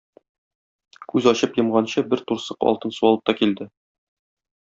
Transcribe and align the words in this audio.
Күз 1.11 1.27
ачып 1.31 1.59
йомганчы 1.59 2.03
бер 2.15 2.23
турсык 2.31 2.67
алтын 2.71 2.95
су 2.99 3.07
алып 3.11 3.23
та 3.31 3.39
килде. 3.43 3.71